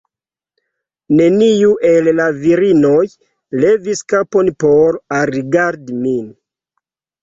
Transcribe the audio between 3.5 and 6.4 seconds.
levis kapon por alrigardi min.